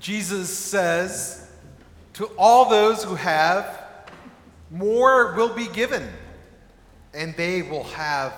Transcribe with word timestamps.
Jesus 0.00 0.56
says, 0.56 1.50
To 2.14 2.26
all 2.38 2.68
those 2.68 3.04
who 3.04 3.14
have, 3.14 3.84
more 4.70 5.34
will 5.34 5.54
be 5.54 5.68
given, 5.68 6.08
and 7.14 7.34
they 7.36 7.62
will 7.62 7.84
have 7.84 8.34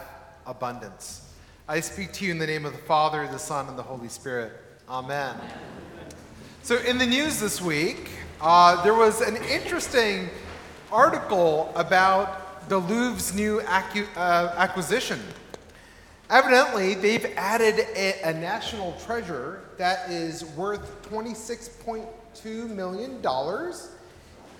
abundance. 0.47 1.33
I 1.67 1.81
speak 1.81 2.13
to 2.15 2.25
you 2.25 2.31
in 2.31 2.39
the 2.39 2.47
name 2.47 2.65
of 2.65 2.73
the 2.73 2.79
Father, 2.79 3.27
the 3.27 3.39
Son, 3.39 3.69
and 3.69 3.79
the 3.79 3.83
Holy 3.83 4.09
Spirit. 4.09 4.53
Amen. 4.89 5.37
So, 6.63 6.77
in 6.79 6.99
the 6.99 7.07
news 7.07 7.41
this 7.41 7.61
week, 7.61 8.11
uh, 8.41 8.83
there 8.83 8.95
was 8.95 9.21
an 9.21 9.37
interesting 9.37 10.29
article 10.93 11.73
about 11.75 12.69
the 12.69 12.79
Louvre's 12.79 13.35
new 13.35 13.61
acu- 13.61 14.09
uh, 14.17 14.55
acquisition. 14.57 15.21
Evidently, 16.31 16.93
they've 16.93 17.33
added 17.39 17.87
a, 17.97 18.21
a, 18.23 18.35
national 18.35 18.93
treasure 19.07 19.63
that 19.79 20.11
is 20.11 20.45
worth 20.45 21.03
$26.2 21.09 22.69
million, 22.69 23.27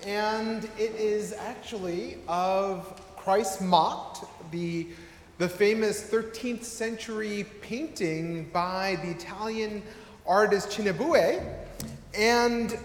and 0.03 0.63
it 0.79 0.95
is 0.95 1.33
actually 1.33 2.17
of 2.27 2.99
Christ 3.15 3.61
mocked, 3.61 4.25
the, 4.51 4.87
the 5.37 5.47
famous 5.47 6.09
13th 6.09 6.63
century 6.63 7.45
painting 7.61 8.49
by 8.51 8.97
the 9.03 9.11
Italian 9.11 9.83
artist 10.25 10.71
Cimabue. 10.71 11.39
And 12.17 12.75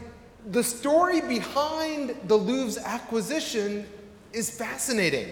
the 0.51 0.62
story 0.62 1.23
behind 1.23 2.15
the 2.24 2.38
Louvre's 2.38 2.77
acquisition 2.77 3.87
is 4.35 4.51
fascinating. 4.51 5.29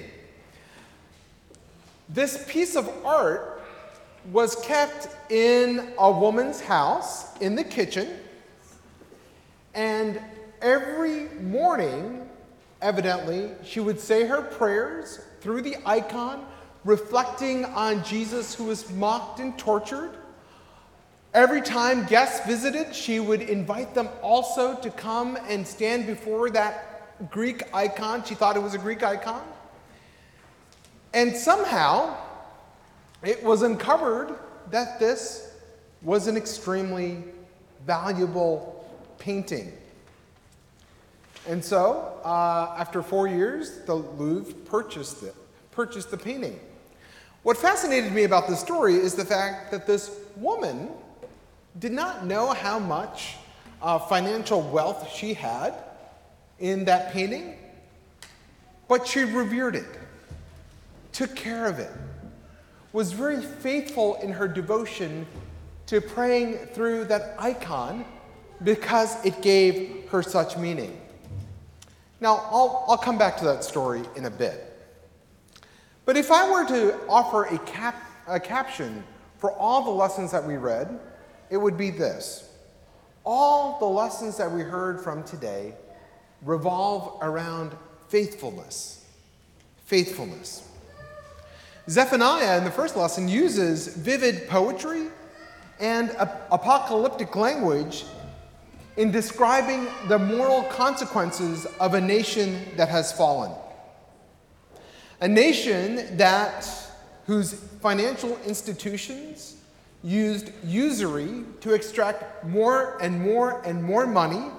This 2.12 2.44
piece 2.46 2.76
of 2.76 2.90
art 3.06 3.62
was 4.30 4.54
kept 4.56 5.08
in 5.30 5.94
a 5.98 6.10
woman's 6.10 6.60
house 6.60 7.38
in 7.38 7.54
the 7.54 7.64
kitchen, 7.64 8.08
and 9.72 10.20
every 10.60 11.28
morning, 11.40 12.28
evidently, 12.82 13.50
she 13.64 13.80
would 13.80 13.98
say 13.98 14.26
her 14.26 14.42
prayers 14.42 15.20
through 15.40 15.62
the 15.62 15.76
icon, 15.86 16.44
reflecting 16.84 17.64
on 17.64 18.04
Jesus 18.04 18.54
who 18.54 18.64
was 18.64 18.90
mocked 18.90 19.40
and 19.40 19.58
tortured. 19.58 20.10
Every 21.32 21.62
time 21.62 22.04
guests 22.04 22.46
visited, 22.46 22.94
she 22.94 23.20
would 23.20 23.40
invite 23.40 23.94
them 23.94 24.10
also 24.20 24.74
to 24.80 24.90
come 24.90 25.38
and 25.48 25.66
stand 25.66 26.06
before 26.06 26.50
that 26.50 27.30
Greek 27.30 27.62
icon. 27.74 28.22
She 28.22 28.34
thought 28.34 28.54
it 28.56 28.62
was 28.62 28.74
a 28.74 28.78
Greek 28.78 29.02
icon. 29.02 29.42
And 31.14 31.36
somehow, 31.36 32.16
it 33.22 33.42
was 33.42 33.62
uncovered 33.62 34.34
that 34.70 34.98
this 34.98 35.54
was 36.00 36.26
an 36.26 36.36
extremely 36.36 37.22
valuable 37.86 38.84
painting. 39.18 39.72
And 41.48 41.64
so, 41.64 42.20
uh, 42.24 42.74
after 42.78 43.02
four 43.02 43.26
years, 43.26 43.80
the 43.86 43.94
Louvre 43.94 44.54
purchased 44.64 45.22
it, 45.22 45.34
purchased 45.72 46.10
the 46.10 46.16
painting. 46.16 46.58
What 47.42 47.56
fascinated 47.56 48.12
me 48.12 48.22
about 48.22 48.46
this 48.46 48.60
story 48.60 48.94
is 48.94 49.14
the 49.14 49.24
fact 49.24 49.72
that 49.72 49.86
this 49.86 50.16
woman 50.36 50.88
did 51.80 51.92
not 51.92 52.24
know 52.24 52.50
how 52.50 52.78
much 52.78 53.36
uh, 53.80 53.98
financial 53.98 54.62
wealth 54.62 55.12
she 55.12 55.34
had 55.34 55.74
in 56.60 56.84
that 56.84 57.12
painting, 57.12 57.56
but 58.86 59.06
she 59.06 59.24
revered 59.24 59.74
it, 59.74 59.86
took 61.12 61.34
care 61.36 61.66
of 61.66 61.78
it, 61.78 61.90
was 62.92 63.12
very 63.12 63.40
faithful 63.40 64.16
in 64.16 64.32
her 64.32 64.48
devotion 64.48 65.26
to 65.86 66.00
praying 66.00 66.56
through 66.68 67.04
that 67.04 67.34
icon 67.38 68.04
because 68.64 69.24
it 69.24 69.42
gave 69.42 70.08
her 70.10 70.22
such 70.22 70.56
meaning. 70.56 70.98
Now, 72.20 72.36
I'll, 72.50 72.84
I'll 72.88 72.98
come 72.98 73.18
back 73.18 73.36
to 73.38 73.44
that 73.46 73.64
story 73.64 74.02
in 74.14 74.26
a 74.26 74.30
bit. 74.30 74.68
But 76.04 76.16
if 76.16 76.30
I 76.30 76.50
were 76.50 76.66
to 76.68 76.98
offer 77.08 77.44
a, 77.44 77.58
cap, 77.58 77.96
a 78.26 78.38
caption 78.38 79.04
for 79.38 79.52
all 79.52 79.84
the 79.84 79.90
lessons 79.90 80.30
that 80.32 80.44
we 80.44 80.56
read, 80.56 81.00
it 81.50 81.56
would 81.56 81.76
be 81.76 81.90
this 81.90 82.48
All 83.24 83.78
the 83.78 83.86
lessons 83.86 84.36
that 84.36 84.50
we 84.50 84.62
heard 84.62 85.00
from 85.00 85.24
today 85.24 85.74
revolve 86.42 87.18
around 87.22 87.72
faithfulness. 88.08 89.04
Faithfulness. 89.84 90.68
Zephaniah 91.88 92.58
in 92.58 92.64
the 92.64 92.70
first 92.70 92.96
lesson 92.96 93.28
uses 93.28 93.88
vivid 93.88 94.48
poetry 94.48 95.08
and 95.80 96.10
apocalyptic 96.50 97.34
language 97.34 98.04
in 98.96 99.10
describing 99.10 99.86
the 100.08 100.18
moral 100.18 100.62
consequences 100.64 101.66
of 101.80 101.94
a 101.94 102.00
nation 102.00 102.60
that 102.76 102.88
has 102.88 103.12
fallen. 103.12 103.50
A 105.20 105.28
nation 105.28 106.16
that 106.16 106.68
whose 107.26 107.54
financial 107.80 108.38
institutions 108.46 109.56
used 110.02 110.50
usury 110.64 111.44
to 111.60 111.72
extract 111.72 112.44
more 112.44 112.98
and 113.00 113.20
more 113.20 113.62
and 113.64 113.82
more 113.82 114.06
money 114.06 114.50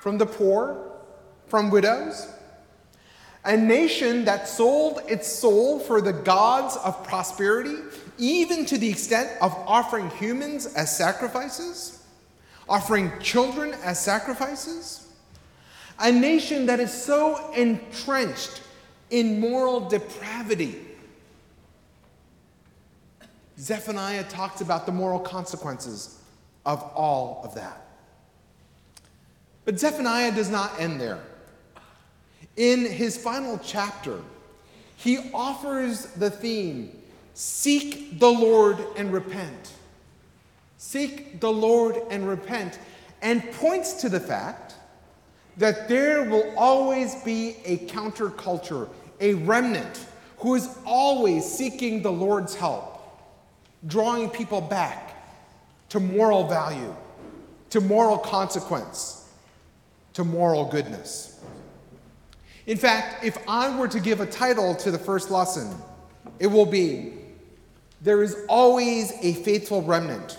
from 0.00 0.18
the 0.18 0.26
poor, 0.26 0.92
from 1.46 1.70
widows. 1.70 2.28
A 3.44 3.56
nation 3.56 4.24
that 4.24 4.48
sold 4.48 5.02
its 5.06 5.28
soul 5.28 5.78
for 5.78 6.00
the 6.00 6.12
gods 6.12 6.76
of 6.78 7.04
prosperity, 7.04 7.76
even 8.16 8.64
to 8.66 8.78
the 8.78 8.88
extent 8.88 9.30
of 9.42 9.52
offering 9.66 10.08
humans 10.10 10.66
as 10.74 10.96
sacrifices, 10.96 12.02
offering 12.68 13.12
children 13.20 13.74
as 13.82 14.00
sacrifices. 14.00 15.08
A 15.98 16.10
nation 16.10 16.66
that 16.66 16.80
is 16.80 16.92
so 16.92 17.52
entrenched 17.52 18.62
in 19.10 19.40
moral 19.40 19.88
depravity 19.88 20.80
Zephaniah 23.58 24.24
talks 24.24 24.60
about 24.60 24.86
the 24.86 24.92
moral 24.92 25.20
consequences 25.20 26.18
of 26.66 26.82
all 26.94 27.40
of 27.44 27.54
that. 27.54 27.86
But 29.64 29.78
Zephaniah 29.78 30.32
does 30.32 30.50
not 30.50 30.78
end 30.80 31.00
there. 31.00 31.20
In 32.56 32.84
his 32.84 33.16
final 33.16 33.58
chapter, 33.62 34.20
he 34.96 35.30
offers 35.32 36.06
the 36.06 36.30
theme 36.30 36.96
seek 37.34 38.20
the 38.20 38.30
Lord 38.30 38.78
and 38.96 39.12
repent. 39.12 39.72
Seek 40.76 41.40
the 41.40 41.50
Lord 41.50 41.96
and 42.10 42.28
repent, 42.28 42.78
and 43.22 43.42
points 43.52 43.94
to 43.94 44.08
the 44.08 44.20
fact 44.20 44.74
that 45.56 45.88
there 45.88 46.24
will 46.24 46.54
always 46.56 47.14
be 47.24 47.56
a 47.64 47.78
counterculture, 47.86 48.88
a 49.20 49.34
remnant 49.34 50.06
who 50.38 50.54
is 50.54 50.68
always 50.84 51.44
seeking 51.44 52.02
the 52.02 52.12
Lord's 52.12 52.54
help 52.54 52.94
drawing 53.86 54.30
people 54.30 54.60
back 54.60 55.16
to 55.90 56.00
moral 56.00 56.46
value, 56.46 56.94
to 57.70 57.80
moral 57.80 58.18
consequence, 58.18 59.28
to 60.14 60.24
moral 60.24 60.66
goodness. 60.66 61.40
In 62.66 62.78
fact, 62.78 63.24
if 63.24 63.36
I 63.48 63.76
were 63.78 63.88
to 63.88 64.00
give 64.00 64.20
a 64.20 64.26
title 64.26 64.74
to 64.76 64.90
the 64.90 64.98
first 64.98 65.30
lesson, 65.30 65.76
it 66.38 66.46
will 66.46 66.66
be 66.66 67.12
There 68.00 68.22
is 68.22 68.36
always 68.48 69.12
a 69.22 69.32
faithful 69.32 69.82
remnant 69.82 70.38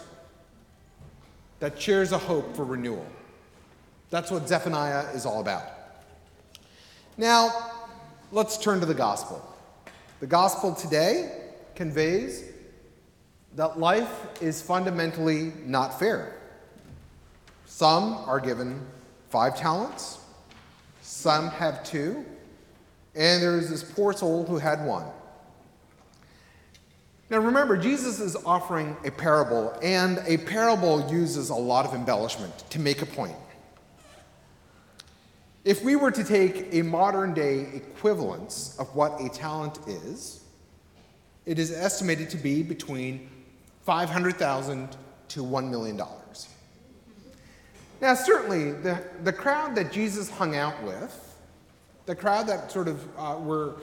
that 1.59 1.81
shares 1.81 2.11
a 2.11 2.17
hope 2.17 2.55
for 2.55 2.63
renewal. 2.63 3.05
That's 4.11 4.29
what 4.29 4.47
Zephaniah 4.47 5.11
is 5.13 5.25
all 5.25 5.41
about. 5.41 5.63
Now, 7.17 7.71
let's 8.31 8.57
turn 8.57 8.79
to 8.81 8.85
the 8.85 8.93
gospel. 8.93 9.43
The 10.19 10.27
gospel 10.27 10.75
today 10.75 11.41
conveys 11.73 12.43
that 13.55 13.79
life 13.79 14.41
is 14.41 14.61
fundamentally 14.61 15.53
not 15.65 15.97
fair. 15.97 16.35
Some 17.65 18.13
are 18.27 18.39
given 18.39 18.85
five 19.29 19.57
talents, 19.57 20.19
some 21.05 21.49
have 21.49 21.83
two, 21.83 22.25
and 23.13 23.41
there's 23.41 23.69
this 23.69 23.83
poor 23.83 24.11
soul 24.11 24.43
who 24.43 24.57
had 24.57 24.83
one. 24.85 25.05
Now 27.29 27.37
remember, 27.37 27.77
Jesus 27.77 28.19
is 28.19 28.35
offering 28.35 28.97
a 29.05 29.11
parable, 29.11 29.77
and 29.83 30.19
a 30.25 30.37
parable 30.37 31.07
uses 31.11 31.51
a 31.51 31.55
lot 31.55 31.85
of 31.85 31.93
embellishment 31.93 32.57
to 32.71 32.79
make 32.79 33.03
a 33.03 33.05
point. 33.05 33.35
If 35.63 35.83
we 35.83 35.95
were 35.95 36.11
to 36.11 36.23
take 36.23 36.73
a 36.73 36.81
modern 36.81 37.35
day 37.35 37.67
equivalence 37.73 38.75
of 38.79 38.93
what 38.95 39.21
a 39.21 39.29
talent 39.29 39.77
is, 39.87 40.43
it 41.45 41.59
is 41.59 41.71
estimated 41.71 42.31
to 42.31 42.37
be 42.37 42.63
between 42.63 43.29
500,000 43.83 44.89
to 45.29 45.43
$1 45.43 45.69
million. 45.69 46.01
Now, 48.01 48.13
certainly, 48.13 48.71
the, 48.71 49.01
the 49.23 49.33
crowd 49.33 49.75
that 49.75 49.91
Jesus 49.91 50.29
hung 50.29 50.55
out 50.55 50.83
with, 50.83 51.35
the 52.05 52.15
crowd 52.15 52.47
that 52.47 52.71
sort 52.71 52.87
of 52.87 53.03
uh, 53.17 53.37
were 53.39 53.75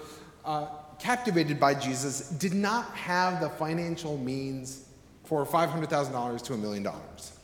uh, 0.45 0.67
captivated 0.99 1.59
by 1.59 1.75
Jesus, 1.75 2.29
did 2.29 2.55
not 2.55 2.95
have 2.95 3.41
the 3.41 3.49
financial 3.49 4.19
means 4.19 4.85
for 5.25 5.47
$500,000 5.47 6.43
to 6.43 6.55
a 6.55 6.57
million 6.57 6.83
dollars. 6.83 7.39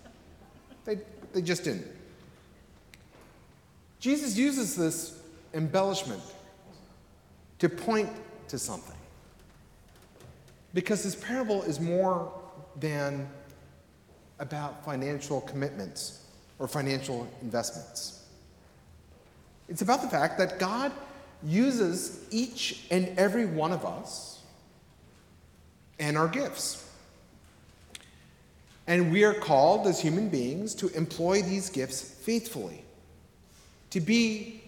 They, 0.85 0.99
They 1.32 1.43
just 1.43 1.65
didn't. 1.65 1.87
Jesus 3.99 4.37
uses 4.37 4.76
this 4.76 5.20
embellishment 5.55 6.23
to 7.59 7.69
point 7.69 8.11
to 8.49 8.59
something. 8.59 8.94
Because 10.75 11.03
this 11.03 11.17
parable 11.17 11.62
is 11.62 11.81
more 11.81 12.32
than 12.79 13.29
about 14.38 14.85
financial 14.85 15.41
commitments 15.41 16.28
or 16.58 16.69
financial 16.69 17.28
investments. 17.43 18.25
It's 19.69 19.82
about 19.82 20.02
the 20.02 20.08
fact 20.08 20.38
that 20.38 20.58
God 20.58 20.93
uses 21.43 22.25
each 22.31 22.87
and 22.90 23.16
every 23.19 23.46
one 23.46 23.72
of 23.72 23.84
us 23.84 24.40
and 25.99 26.16
our 26.16 26.28
gifts. 26.28 26.84
And 28.87 29.12
we 29.12 29.25
are 29.25 29.34
called 29.34 29.87
as 29.87 30.00
human 30.00 30.28
beings 30.31 30.75
to 30.76 30.88
employ 30.96 31.43
these 31.43 31.69
gifts 31.69 32.00
faithfully, 32.00 32.82
to 33.90 34.00
be 34.00 34.62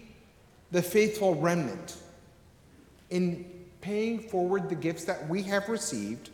the 0.71 0.81
faithful 0.81 1.35
remnant 1.35 1.97
in 3.09 3.45
paying 3.81 4.19
forward 4.19 4.69
the 4.69 4.75
gifts 4.75 5.05
that 5.05 5.27
we 5.27 5.41
have 5.43 5.67
received 5.67 6.29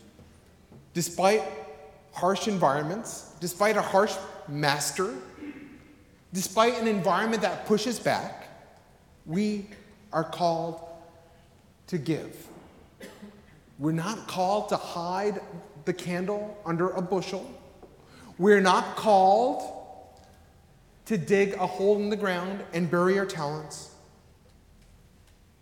despite 0.92 1.42
harsh 2.12 2.46
environments, 2.48 3.32
despite 3.40 3.76
a 3.76 3.82
harsh 3.82 4.14
master, 4.48 5.14
despite 6.32 6.78
an 6.80 6.86
environment 6.86 7.42
that 7.42 7.66
pushes 7.66 7.98
back, 7.98 8.48
we 9.26 9.66
are 10.12 10.24
called 10.24 10.80
to 11.88 11.98
give. 11.98 12.46
We're 13.78 13.92
not 13.92 14.26
called 14.26 14.68
to 14.70 14.76
hide 14.76 15.40
the 15.84 15.92
candle 15.92 16.58
under 16.66 16.90
a 16.90 17.00
bushel. 17.00 17.48
We're 18.38 18.60
not 18.60 18.96
called 18.96 19.62
to 21.06 21.16
dig 21.16 21.54
a 21.54 21.66
hole 21.66 21.96
in 21.96 22.10
the 22.10 22.16
ground 22.16 22.62
and 22.72 22.90
bury 22.90 23.18
our 23.18 23.26
talents. 23.26 23.94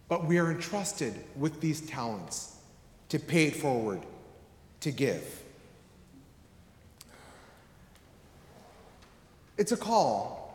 But 0.09 0.25
we 0.25 0.39
are 0.39 0.51
entrusted 0.51 1.15
with 1.37 1.61
these 1.61 1.81
talents 1.83 2.57
to 3.11 3.19
pay 3.19 3.47
it 3.47 3.57
forward, 3.57 4.01
to 4.81 4.91
give. 4.91 5.43
It's 9.59 9.73
a 9.73 9.77
call 9.77 10.45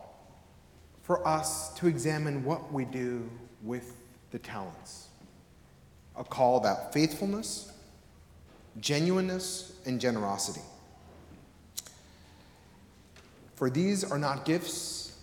for 1.11 1.27
us 1.27 1.73
to 1.73 1.87
examine 1.87 2.41
what 2.45 2.71
we 2.71 2.85
do 2.85 3.29
with 3.63 3.97
the 4.31 4.39
talents. 4.39 5.09
A 6.15 6.23
call 6.23 6.55
about 6.55 6.93
faithfulness, 6.93 7.73
genuineness, 8.79 9.73
and 9.85 9.99
generosity. 9.99 10.61
For 13.55 13.69
these 13.69 14.09
are 14.09 14.17
not 14.17 14.45
gifts 14.45 15.17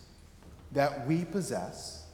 that 0.73 1.07
we 1.07 1.25
possess, 1.25 2.05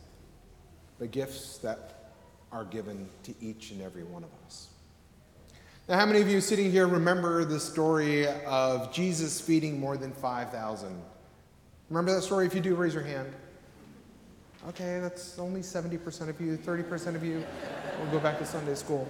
but 1.01 1.11
gifts 1.11 1.59
that 1.59 2.13
are 2.53 2.65
given 2.65 3.09
to 3.25 3.35
each 3.41 3.73
and 3.73 3.83
every 3.83 4.05
one 4.05 4.23
of 4.23 4.31
us. 4.47 4.69
Now, 5.89 5.99
how 5.99 6.07
many 6.07 6.21
of 6.21 6.29
you 6.29 6.41
sitting 6.41 6.71
here 6.71 6.87
remember 6.87 7.45
the 7.45 7.59
story 7.59 8.29
of 8.47 8.93
Jesus 8.93 9.41
feeding 9.41 9.81
more 9.81 9.97
than 9.97 10.13
5,000? 10.13 10.97
Remember 11.91 12.15
that 12.15 12.23
story? 12.23 12.47
If 12.47 12.55
you 12.55 12.61
do, 12.61 12.77
raise 12.77 12.95
your 12.95 13.03
hand. 13.03 13.35
Okay, 14.69 14.99
that's 14.99 15.39
only 15.39 15.61
70% 15.61 16.29
of 16.29 16.41
you, 16.41 16.57
30% 16.57 17.15
of 17.15 17.23
you. 17.23 17.45
We'll 18.01 18.11
go 18.11 18.19
back 18.19 18.39
to 18.39 18.47
Sunday 18.47 18.75
school. 18.75 19.07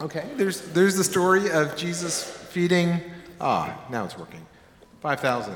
Okay, 0.00 0.26
there's, 0.36 0.62
there's 0.72 0.96
the 0.96 1.04
story 1.04 1.50
of 1.50 1.76
Jesus 1.76 2.22
feeding, 2.22 3.00
ah, 3.42 3.78
now 3.90 4.04
it's 4.04 4.16
working, 4.16 4.46
5,000. 5.02 5.54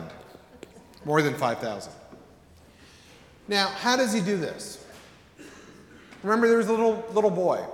More 1.07 1.23
than 1.23 1.35
5,000. 1.35 1.91
Now, 3.49 3.69
how 3.69 3.97
does 3.97 4.13
he 4.13 4.21
do 4.21 4.37
this? 4.37 4.85
Remember, 6.23 6.47
there 6.47 6.59
was 6.59 6.69
a 6.69 6.73
little, 6.73 7.03
little 7.13 7.31
boy 7.31 7.65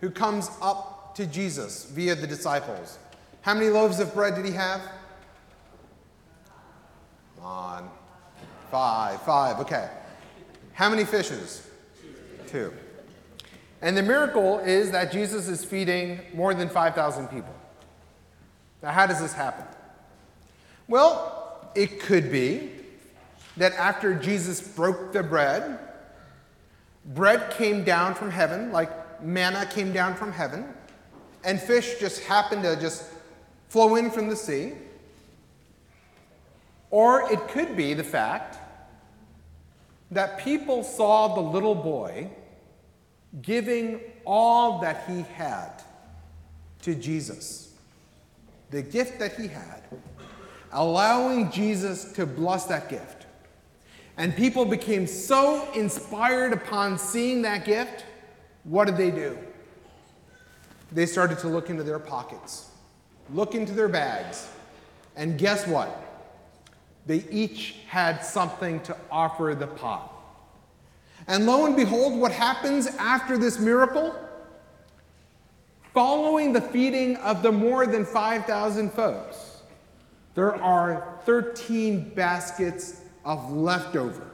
who 0.00 0.10
comes 0.10 0.50
up 0.62 1.14
to 1.16 1.26
Jesus 1.26 1.84
via 1.84 2.14
the 2.14 2.26
disciples. 2.26 2.98
How 3.42 3.52
many 3.52 3.68
loaves 3.68 4.00
of 4.00 4.14
bread 4.14 4.34
did 4.36 4.46
he 4.46 4.52
have? 4.52 4.80
Come 7.36 7.44
on. 7.44 7.90
Five, 8.70 9.20
five, 9.22 9.58
okay. 9.60 9.90
How 10.72 10.88
many 10.88 11.04
fishes? 11.04 11.66
Two. 12.46 12.72
And 13.82 13.96
the 13.96 14.02
miracle 14.02 14.58
is 14.58 14.90
that 14.90 15.10
Jesus 15.10 15.48
is 15.48 15.64
feeding 15.64 16.20
more 16.34 16.52
than 16.54 16.68
5,000 16.68 17.28
people. 17.28 17.54
Now, 18.82 18.92
how 18.92 19.06
does 19.06 19.20
this 19.20 19.32
happen? 19.32 19.64
Well, 20.88 21.70
it 21.74 22.00
could 22.00 22.30
be 22.32 22.70
that 23.56 23.72
after 23.74 24.14
Jesus 24.14 24.60
broke 24.60 25.12
the 25.12 25.22
bread, 25.22 25.78
bread 27.06 27.50
came 27.52 27.84
down 27.84 28.14
from 28.14 28.30
heaven, 28.30 28.72
like 28.72 29.22
manna 29.22 29.66
came 29.66 29.92
down 29.92 30.14
from 30.14 30.32
heaven, 30.32 30.66
and 31.44 31.60
fish 31.60 31.98
just 31.98 32.22
happened 32.24 32.62
to 32.62 32.76
just 32.76 33.04
flow 33.68 33.96
in 33.96 34.10
from 34.10 34.28
the 34.28 34.36
sea. 34.36 34.72
Or 36.90 37.30
it 37.30 37.48
could 37.48 37.76
be 37.76 37.94
the 37.94 38.04
fact 38.04 38.58
that 40.10 40.38
people 40.38 40.82
saw 40.82 41.34
the 41.34 41.40
little 41.40 41.74
boy 41.74 42.30
giving 43.42 44.00
all 44.24 44.80
that 44.80 45.04
he 45.08 45.22
had 45.34 45.82
to 46.82 46.94
Jesus, 46.94 47.74
the 48.70 48.82
gift 48.82 49.18
that 49.18 49.36
he 49.36 49.46
had, 49.46 49.82
allowing 50.72 51.50
Jesus 51.50 52.12
to 52.12 52.26
bless 52.26 52.64
that 52.64 52.88
gift. 52.88 53.26
And 54.16 54.36
people 54.36 54.64
became 54.64 55.06
so 55.06 55.70
inspired 55.72 56.52
upon 56.52 56.98
seeing 56.98 57.42
that 57.42 57.64
gift, 57.64 58.04
what 58.64 58.86
did 58.86 58.96
they 58.96 59.10
do? 59.10 59.38
They 60.92 61.06
started 61.06 61.38
to 61.38 61.48
look 61.48 61.70
into 61.70 61.84
their 61.84 62.00
pockets, 62.00 62.68
look 63.32 63.54
into 63.54 63.72
their 63.72 63.88
bags, 63.88 64.48
and 65.16 65.38
guess 65.38 65.66
what? 65.66 66.09
They 67.06 67.24
each 67.30 67.76
had 67.88 68.24
something 68.24 68.80
to 68.82 68.96
offer 69.10 69.54
the 69.58 69.66
pot. 69.66 70.12
And 71.26 71.46
lo 71.46 71.66
and 71.66 71.76
behold, 71.76 72.18
what 72.18 72.32
happens 72.32 72.86
after 72.86 73.38
this 73.38 73.58
miracle? 73.58 74.14
Following 75.92 76.52
the 76.52 76.60
feeding 76.60 77.16
of 77.16 77.42
the 77.42 77.52
more 77.52 77.86
than 77.86 78.04
5,000 78.04 78.92
folks, 78.92 79.62
there 80.34 80.54
are 80.54 81.18
13 81.24 82.10
baskets 82.10 83.00
of 83.24 83.52
leftover. 83.52 84.26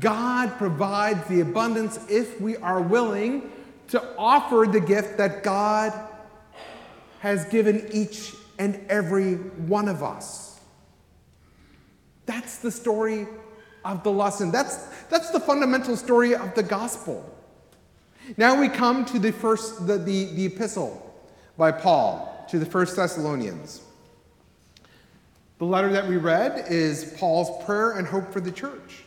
God 0.00 0.56
provides 0.56 1.26
the 1.28 1.40
abundance 1.40 1.98
if 2.08 2.40
we 2.40 2.56
are 2.56 2.80
willing 2.80 3.50
to 3.88 4.02
offer 4.16 4.66
the 4.70 4.80
gift 4.80 5.18
that 5.18 5.42
God 5.42 5.92
has 7.20 7.44
given 7.46 7.86
each 7.92 8.32
and 8.58 8.80
every 8.88 9.34
one 9.34 9.88
of 9.88 10.02
us. 10.02 10.53
That's 12.26 12.58
the 12.58 12.70
story 12.70 13.26
of 13.84 14.02
the 14.02 14.10
lesson. 14.10 14.50
That's, 14.50 14.76
that's 15.08 15.30
the 15.30 15.40
fundamental 15.40 15.96
story 15.96 16.34
of 16.34 16.54
the 16.54 16.62
gospel. 16.62 17.30
Now 18.36 18.58
we 18.58 18.68
come 18.68 19.04
to 19.06 19.18
the 19.18 19.32
first 19.32 19.86
the, 19.86 19.98
the, 19.98 20.24
the 20.34 20.46
epistle 20.46 21.14
by 21.58 21.72
Paul 21.72 22.46
to 22.50 22.58
the 22.58 22.66
first 22.66 22.96
Thessalonians. 22.96 23.82
The 25.58 25.66
letter 25.66 25.92
that 25.92 26.08
we 26.08 26.16
read 26.16 26.66
is 26.68 27.14
Paul's 27.18 27.64
prayer 27.64 27.92
and 27.92 28.06
hope 28.06 28.32
for 28.32 28.40
the 28.40 28.50
church. 28.50 29.04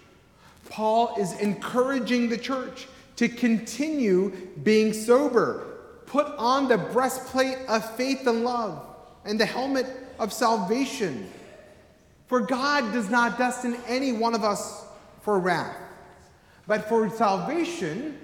Paul 0.70 1.16
is 1.20 1.40
encouraging 1.40 2.30
the 2.30 2.38
church 2.38 2.88
to 3.16 3.28
continue 3.28 4.30
being 4.64 4.94
sober, 4.94 5.66
put 6.06 6.28
on 6.38 6.68
the 6.68 6.78
breastplate 6.78 7.58
of 7.68 7.96
faith 7.96 8.28
and 8.28 8.44
love, 8.44 8.86
and 9.26 9.40
the 9.40 9.46
helmet 9.46 9.88
of 10.20 10.32
salvation 10.32 11.30
for 12.28 12.42
God 12.42 12.94
does 12.94 13.10
not 13.10 13.38
destine 13.38 13.78
any 13.88 14.12
one 14.12 14.36
of 14.36 14.44
us 14.44 14.86
for 15.22 15.40
wrath, 15.40 15.78
but 16.68 16.88
for 16.90 17.10
salvation 17.10 18.20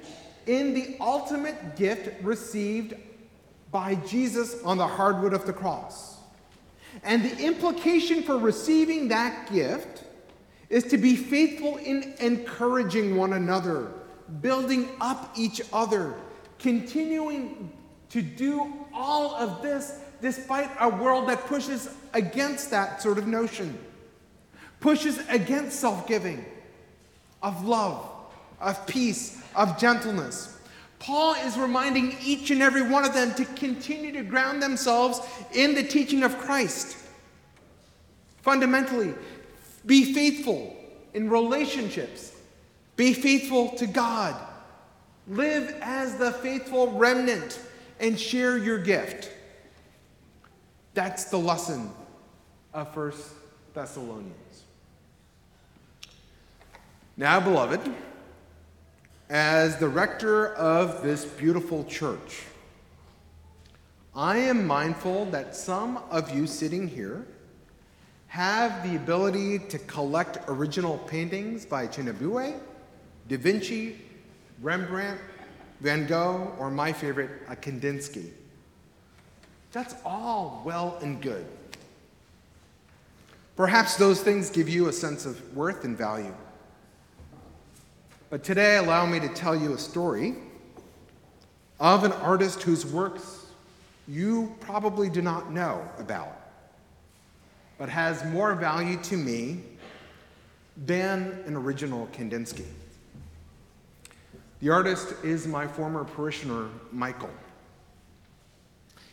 in 0.45 0.73
the 0.73 0.97
ultimate 0.99 1.77
gift 1.77 2.21
received 2.21 2.95
by 3.71 3.95
Jesus 3.95 4.61
on 4.63 4.77
the 4.77 4.87
hardwood 4.87 5.33
of 5.33 5.45
the 5.45 5.53
cross. 5.53 6.17
And 7.03 7.23
the 7.23 7.43
implication 7.43 8.23
for 8.23 8.37
receiving 8.37 9.07
that 9.07 9.51
gift 9.51 10.03
is 10.69 10.83
to 10.85 10.97
be 10.97 11.15
faithful 11.15 11.77
in 11.77 12.13
encouraging 12.19 13.15
one 13.15 13.33
another, 13.33 13.91
building 14.41 14.89
up 14.99 15.31
each 15.35 15.61
other, 15.71 16.15
continuing 16.59 17.71
to 18.09 18.21
do 18.21 18.85
all 18.93 19.33
of 19.35 19.61
this 19.61 19.99
despite 20.21 20.69
a 20.79 20.89
world 20.89 21.27
that 21.29 21.45
pushes 21.47 21.89
against 22.13 22.69
that 22.69 23.01
sort 23.01 23.17
of 23.17 23.27
notion 23.27 23.77
pushes 24.83 25.17
against 25.29 25.79
self 25.79 26.05
giving, 26.07 26.45
of 27.41 27.65
love, 27.65 28.05
of 28.59 28.85
peace, 28.85 29.41
of 29.55 29.79
gentleness. 29.79 30.59
Paul 30.99 31.35
is 31.35 31.57
reminding 31.57 32.17
each 32.21 32.51
and 32.51 32.61
every 32.61 32.81
one 32.81 33.05
of 33.05 33.13
them 33.13 33.33
to 33.35 33.45
continue 33.45 34.11
to 34.11 34.23
ground 34.23 34.61
themselves 34.61 35.21
in 35.53 35.73
the 35.73 35.83
teaching 35.83 36.21
of 36.23 36.37
Christ. 36.37 36.97
Fundamentally, 38.41 39.13
be 39.85 40.13
faithful 40.13 40.75
in 41.13 41.29
relationships, 41.29 42.33
be 42.97 43.13
faithful 43.13 43.69
to 43.77 43.87
God, 43.87 44.35
live 45.29 45.77
as 45.81 46.17
the 46.17 46.33
faithful 46.33 46.91
remnant, 46.91 47.57
and 48.01 48.19
share 48.19 48.57
your 48.57 48.79
gift. 48.79 49.31
That's 50.93 51.25
the 51.25 51.37
lesson 51.39 51.89
of 52.73 52.93
First 52.93 53.29
Thessalonians. 53.73 54.63
Now, 57.15 57.39
beloved, 57.39 57.79
as 59.29 59.77
the 59.77 59.87
rector 59.87 60.55
of 60.55 61.03
this 61.03 61.25
beautiful 61.25 61.83
church, 61.83 62.41
I 64.15 64.37
am 64.37 64.65
mindful 64.65 65.25
that 65.25 65.55
some 65.55 65.97
of 66.09 66.35
you 66.35 66.47
sitting 66.47 66.87
here 66.87 67.27
have 68.29 68.81
the 68.89 68.95
ability 68.95 69.59
to 69.59 69.77
collect 69.77 70.39
original 70.47 70.97
paintings 70.97 71.67
by 71.67 71.85
Cimabue, 71.85 72.59
Da 73.27 73.37
Vinci, 73.37 74.01
Rembrandt, 74.63 75.19
Van 75.81 76.07
Gogh, 76.07 76.51
or 76.57 76.71
my 76.71 76.91
favorite, 76.91 77.47
Kandinsky. 77.61 78.31
That's 79.71 79.93
all 80.03 80.63
well 80.65 80.97
and 81.03 81.21
good. 81.21 81.45
Perhaps 83.55 83.97
those 83.97 84.19
things 84.23 84.49
give 84.49 84.67
you 84.67 84.87
a 84.87 84.93
sense 84.93 85.27
of 85.27 85.55
worth 85.55 85.83
and 85.85 85.95
value. 85.95 86.33
But 88.33 88.43
today, 88.43 88.77
allow 88.77 89.05
me 89.05 89.19
to 89.19 89.27
tell 89.27 89.55
you 89.55 89.75
a 89.75 89.77
story 89.77 90.33
of 91.79 92.03
an 92.03 92.13
artist 92.13 92.63
whose 92.63 92.83
works 92.83 93.45
you 94.07 94.55
probably 94.59 95.07
do 95.07 95.21
not 95.21 95.51
know 95.51 95.87
about, 95.99 96.35
but 97.77 97.89
has 97.89 98.25
more 98.25 98.55
value 98.55 98.97
to 99.03 99.17
me 99.17 99.61
than 100.75 101.43
an 101.45 101.55
original 101.55 102.07
Kandinsky. 102.11 102.65
The 104.61 104.71
artist 104.71 105.13
is 105.23 105.45
my 105.45 105.67
former 105.67 106.03
parishioner, 106.03 106.69
Michael. 106.91 107.29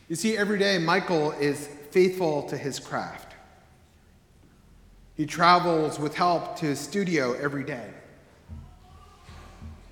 You 0.09 0.15
see, 0.15 0.35
every 0.35 0.57
day, 0.57 0.79
Michael 0.79 1.29
is 1.33 1.67
faithful 1.91 2.41
to 2.49 2.57
his 2.57 2.79
craft. 2.79 3.35
He 5.15 5.27
travels 5.27 5.99
with 5.99 6.15
help 6.15 6.55
to 6.57 6.65
his 6.65 6.79
studio 6.79 7.33
every 7.33 7.63
day 7.63 7.91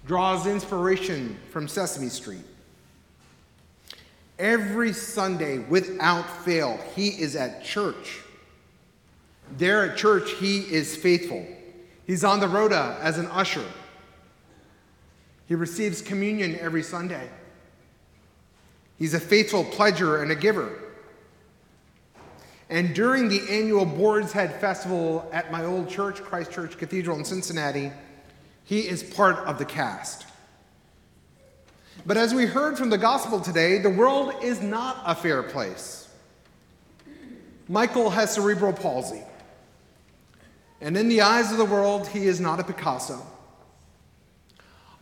draws 0.10 0.48
inspiration 0.48 1.38
from 1.52 1.68
Sesame 1.68 2.10
Street. 2.10 2.44
Every 4.40 4.92
Sunday, 4.92 5.60
without 5.60 6.28
fail, 6.44 6.80
he 6.96 7.10
is 7.10 7.36
at 7.36 7.64
church. 7.64 8.22
There 9.60 9.88
at 9.88 9.98
church, 9.98 10.32
he 10.40 10.62
is 10.62 10.96
faithful. 10.96 11.46
He's 12.08 12.24
on 12.24 12.40
the 12.40 12.48
rota 12.48 12.98
as 13.02 13.20
an 13.20 13.28
usher. 13.28 13.64
He 15.46 15.54
receives 15.54 16.02
communion 16.02 16.58
every 16.60 16.82
Sunday. 16.82 17.30
He's 18.98 19.14
a 19.14 19.20
faithful 19.20 19.64
pledger 19.64 20.24
and 20.24 20.32
a 20.32 20.36
giver. 20.36 20.72
And 22.72 22.96
during 22.96 23.30
the 23.30 23.42
annual 23.48 23.86
Boar's 23.86 24.32
Head 24.32 24.60
Festival 24.60 25.30
at 25.32 25.52
my 25.52 25.66
old 25.66 25.88
church, 25.88 26.24
Christ 26.24 26.52
Church 26.52 26.80
Cathedral 26.80 27.20
in 27.20 27.26
Cincinnati, 27.26 27.92
he 28.70 28.82
is 28.82 29.02
part 29.02 29.40
of 29.48 29.58
the 29.58 29.66
cast. 29.66 30.28
But 32.06 32.18
as 32.18 32.36
we 32.36 32.46
heard 32.46 32.78
from 32.78 32.92
the 32.92 33.00
gospel 33.00 33.42
today, 33.42 33.80
the 33.80 33.90
world 33.90 34.36
is 34.44 34.62
not 34.62 35.02
a 35.08 35.16
fair 35.16 35.42
place. 35.42 36.08
Michael 37.68 38.12
has 38.12 38.32
cerebral 38.32 38.72
palsy. 38.72 39.24
And 40.82 40.96
in 40.96 41.10
the 41.10 41.22
eyes 41.22 41.52
of 41.52 41.58
the 41.58 41.66
world, 41.66 42.10
he 42.10 42.28
is 42.28 42.40
not 42.40 42.60
a 42.60 42.64
Picasso. 42.64 43.26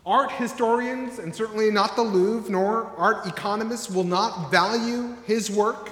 Art 0.06 0.32
historians, 0.32 1.18
and 1.18 1.36
certainly 1.36 1.70
not 1.70 1.94
the 1.94 2.00
Louvre, 2.02 2.50
nor 2.50 2.86
art 2.96 3.26
economists, 3.26 3.90
will 3.90 4.02
not 4.02 4.50
value 4.50 5.14
his 5.26 5.50
work, 5.50 5.90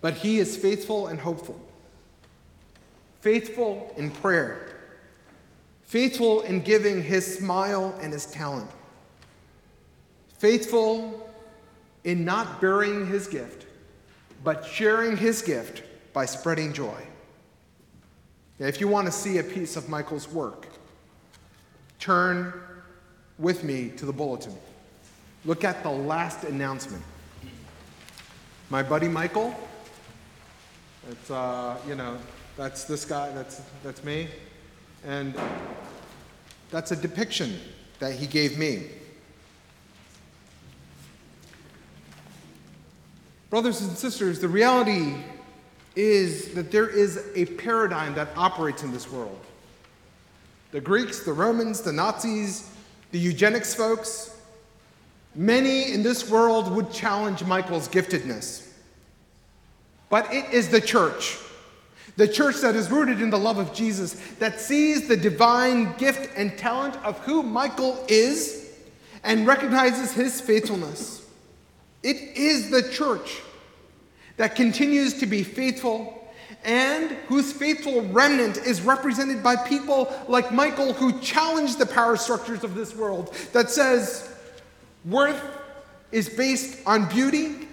but 0.00 0.14
he 0.14 0.38
is 0.38 0.56
faithful 0.56 1.08
and 1.08 1.18
hopeful, 1.18 1.60
faithful 3.22 3.92
in 3.96 4.12
prayer 4.12 4.69
faithful 5.90 6.42
in 6.42 6.60
giving 6.60 7.02
his 7.02 7.38
smile 7.38 7.98
and 8.00 8.12
his 8.12 8.24
talent, 8.26 8.70
faithful 10.38 11.28
in 12.04 12.24
not 12.24 12.60
burying 12.60 13.08
his 13.08 13.26
gift, 13.26 13.66
but 14.44 14.64
sharing 14.64 15.16
his 15.16 15.42
gift 15.42 15.82
by 16.12 16.24
spreading 16.24 16.72
joy. 16.72 17.02
Now, 18.60 18.66
if 18.66 18.80
you 18.80 18.86
want 18.86 19.06
to 19.06 19.12
see 19.12 19.38
a 19.38 19.42
piece 19.42 19.74
of 19.74 19.88
Michael's 19.88 20.28
work, 20.28 20.68
turn 21.98 22.52
with 23.36 23.64
me 23.64 23.90
to 23.96 24.06
the 24.06 24.12
bulletin. 24.12 24.54
Look 25.44 25.64
at 25.64 25.82
the 25.82 25.90
last 25.90 26.44
announcement. 26.44 27.02
My 28.68 28.84
buddy 28.84 29.08
Michael, 29.08 29.52
that's, 31.08 31.30
uh, 31.32 31.76
you 31.88 31.96
know, 31.96 32.16
that's 32.56 32.84
this 32.84 33.04
guy, 33.04 33.32
that's, 33.32 33.60
that's 33.82 34.04
me. 34.04 34.28
And 35.06 35.34
that's 36.70 36.90
a 36.90 36.96
depiction 36.96 37.58
that 37.98 38.14
he 38.14 38.26
gave 38.26 38.58
me. 38.58 38.86
Brothers 43.48 43.80
and 43.80 43.96
sisters, 43.96 44.38
the 44.38 44.48
reality 44.48 45.16
is 45.96 46.54
that 46.54 46.70
there 46.70 46.88
is 46.88 47.20
a 47.34 47.46
paradigm 47.46 48.14
that 48.14 48.28
operates 48.36 48.82
in 48.82 48.92
this 48.92 49.10
world. 49.10 49.38
The 50.70 50.80
Greeks, 50.80 51.24
the 51.24 51.32
Romans, 51.32 51.80
the 51.80 51.92
Nazis, 51.92 52.70
the 53.10 53.18
eugenics 53.18 53.74
folks, 53.74 54.36
many 55.34 55.92
in 55.92 56.04
this 56.04 56.30
world 56.30 56.70
would 56.74 56.92
challenge 56.92 57.42
Michael's 57.42 57.88
giftedness. 57.88 58.68
But 60.08 60.32
it 60.32 60.52
is 60.52 60.68
the 60.68 60.80
church 60.80 61.38
the 62.20 62.28
church 62.28 62.56
that 62.56 62.76
is 62.76 62.90
rooted 62.90 63.22
in 63.22 63.30
the 63.30 63.38
love 63.38 63.56
of 63.56 63.72
Jesus, 63.72 64.12
that 64.40 64.60
sees 64.60 65.08
the 65.08 65.16
divine 65.16 65.94
gift 65.96 66.30
and 66.36 66.56
talent 66.58 66.94
of 67.02 67.18
who 67.20 67.42
Michael 67.42 68.04
is 68.08 68.70
and 69.24 69.46
recognizes 69.46 70.12
his 70.12 70.38
faithfulness. 70.38 71.26
It 72.02 72.16
is 72.36 72.68
the 72.68 72.82
church 72.90 73.40
that 74.36 74.54
continues 74.54 75.18
to 75.20 75.26
be 75.26 75.42
faithful 75.42 76.30
and 76.62 77.10
whose 77.28 77.54
faithful 77.54 78.02
remnant 78.02 78.58
is 78.58 78.82
represented 78.82 79.42
by 79.42 79.56
people 79.56 80.14
like 80.28 80.52
Michael 80.52 80.92
who 80.92 81.18
challenge 81.20 81.76
the 81.76 81.86
power 81.86 82.18
structures 82.18 82.64
of 82.64 82.74
this 82.74 82.94
world 82.94 83.34
that 83.54 83.70
says 83.70 84.30
worth 85.06 85.42
is 86.12 86.28
based 86.28 86.86
on 86.86 87.08
beauty, 87.08 87.66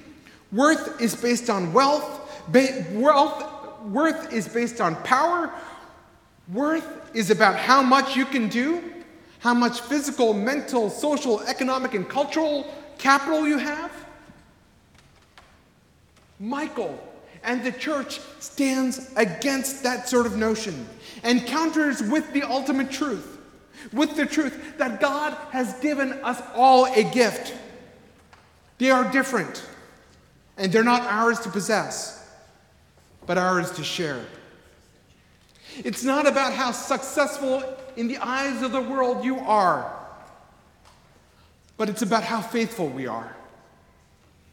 worth 0.54 1.02
is 1.02 1.16
based 1.16 1.50
on 1.50 1.74
wealth, 1.74 2.14
wealth 2.94 3.57
worth 3.92 4.34
is 4.34 4.48
based 4.48 4.82
on 4.82 4.96
power. 5.04 5.52
Worth 6.52 7.16
is 7.16 7.32
about 7.32 7.56
how 7.56 7.82
much 7.82 8.16
you 8.16 8.26
can 8.26 8.48
do, 8.48 8.84
how 9.40 9.54
much 9.54 9.82
physical, 9.82 10.34
mental, 10.34 10.90
social, 10.90 11.42
economic, 11.42 11.94
and 11.94 12.08
cultural 12.08 12.74
capital 12.98 13.48
you 13.48 13.58
have. 13.58 13.92
Michael 16.40 17.00
and 17.44 17.64
the 17.64 17.72
church 17.72 18.20
stands 18.40 19.12
against 19.16 19.84
that 19.84 20.08
sort 20.08 20.26
of 20.26 20.38
notion 20.38 20.88
and 21.24 21.46
counters 21.46 22.02
with 22.04 22.32
the 22.34 22.44
ultimate 22.44 22.92
truth, 22.92 23.40
with 23.94 24.16
the 24.16 24.26
truth 24.26 24.78
that 24.78 25.00
God 25.00 25.36
has 25.52 25.74
given 25.80 26.14
us 26.24 26.42
all 26.56 26.86
a 26.86 27.04
gift. 27.04 27.54
They 28.78 28.92
are 28.92 29.12
different, 29.12 29.68
and 30.58 30.72
they're 30.72 30.84
not 30.84 31.02
ours 31.04 31.40
to 31.42 31.50
possess 31.50 32.17
but 33.28 33.38
ours 33.38 33.70
to 33.72 33.84
share. 33.84 34.26
It's 35.84 36.04
not 36.04 36.26
about 36.26 36.54
how 36.54 36.72
successful 36.72 37.62
in 37.96 38.08
the 38.08 38.18
eyes 38.18 38.64
of 38.64 38.72
the 38.72 38.82
world 38.82 39.24
you 39.24 39.38
are, 39.40 39.94
but 41.76 41.90
it's 41.90 42.02
about 42.02 42.24
how 42.24 42.42
faithful 42.42 42.88
we 42.88 43.06
are. 43.06 43.36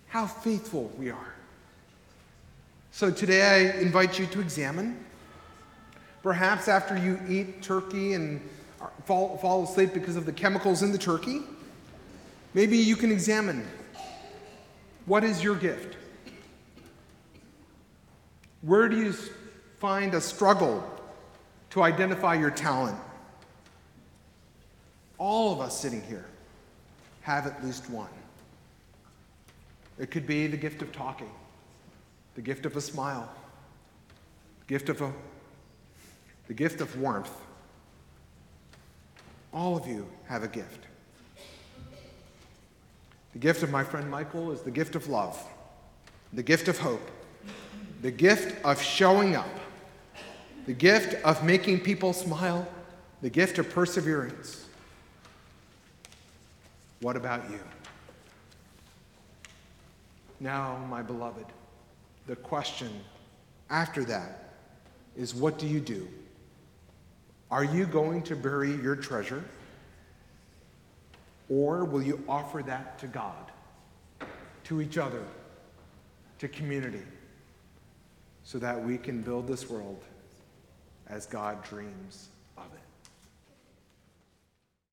How 0.09 0.27
faithful 0.27 0.93
we 0.99 1.11
are. 1.11 1.35
So 2.91 3.11
today 3.11 3.73
I 3.75 3.81
invite 3.81 4.19
you 4.19 4.27
to 4.27 4.41
examine. 4.41 5.03
Perhaps 6.23 6.69
after 6.69 6.97
you 6.97 7.19
eat 7.29 7.63
turkey 7.63 8.13
and 8.13 8.41
fall, 9.05 9.39
fall 9.39 9.65
asleep 9.65 9.95
because 9.95 10.17
of 10.17 10.27
the 10.27 10.33
chemicals 10.33 10.83
in 10.83 10.93
the 10.93 10.99
turkey, 10.99 11.41
maybe 12.53 12.77
you 12.77 12.97
can 12.97 13.11
examine 13.11 13.67
what 15.07 15.23
is 15.23 15.43
your 15.43 15.55
gift? 15.55 15.97
Where 18.65 18.89
do 18.89 18.97
you 18.97 19.13
find 19.79 20.15
a 20.15 20.21
struggle 20.23 20.83
to 21.71 21.83
identify 21.83 22.35
your 22.35 22.51
talent? 22.51 22.99
All 25.19 25.53
of 25.53 25.61
us 25.61 25.79
sitting 25.79 26.01
here 26.03 26.25
have 27.21 27.47
at 27.47 27.63
least 27.63 27.91
one. 27.91 28.09
It 29.99 30.11
could 30.11 30.27
be 30.27 30.47
the 30.47 30.57
gift 30.57 30.81
of 30.81 30.93
talking, 30.93 31.31
the 32.37 32.41
gift 32.41 32.65
of 32.65 32.75
a 32.75 32.81
smile, 32.81 33.29
gift 34.67 34.89
of 34.89 35.03
a, 35.03 35.13
the 36.49 36.55
gift 36.55 36.81
of 36.81 36.99
warmth. 36.99 37.37
All 39.53 39.77
of 39.77 39.87
you 39.87 40.09
have 40.27 40.43
a 40.43 40.49
gift. 40.49 40.87
The 43.35 43.39
gift 43.39 43.63
of 43.63 43.71
my 43.71 43.85
friend 43.85 44.11
Michael 44.11 44.53
is 44.53 44.63
the 44.63 44.71
gift 44.71 44.95
of 44.95 45.09
love, 45.09 45.39
the 46.33 46.43
gift 46.43 46.67
of 46.69 46.79
hope, 46.79 47.11
the 48.05 48.11
gift 48.11 48.63
of 48.67 48.83
showing 48.83 49.35
up, 49.35 49.49
the 50.67 50.75
gift 50.75 51.15
of 51.25 51.43
making 51.43 51.81
people 51.81 52.13
smile, 52.13 52.69
the 53.23 53.31
gift 53.31 53.59
of 53.59 53.71
perseverance. 53.71 54.67
What 57.01 57.17
about 57.17 57.51
you? 57.51 57.59
Now, 60.39 60.85
my 60.91 61.01
beloved, 61.01 61.47
the 62.27 62.37
question 62.37 62.91
after 63.71 64.05
that 64.05 64.53
is 65.17 65.35
what 65.35 65.59
do 65.59 65.67
you 65.67 65.81
do? 65.81 66.07
Are 67.51 67.65
you 67.65 67.87
going 67.87 68.21
to 68.25 68.37
bury 68.37 68.75
your 68.83 68.97
treasure? 68.97 69.43
Or 71.49 71.87
will 71.87 72.03
you 72.03 72.23
offer 72.29 72.63
that 72.65 72.99
to 72.99 73.07
God, 73.07 73.51
to 74.65 74.83
each 74.83 74.99
other, 74.99 75.23
to 76.41 76.49
community, 76.49 77.01
so 78.45 78.59
that 78.59 78.83
we 78.83 78.99
can 78.99 79.23
build 79.23 79.47
this 79.47 79.69
world 79.69 80.05
as 81.09 81.27
God 81.27 81.63
dreams? 81.65 82.29